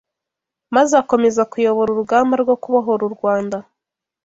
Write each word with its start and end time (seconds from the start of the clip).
maze 0.75 0.93
akomeza 1.01 1.41
kuyobora 1.51 1.89
urugamba 1.91 2.33
rwo 2.43 2.55
kubohora 2.61 3.03
u 3.09 3.11
Rwanda 3.15 3.57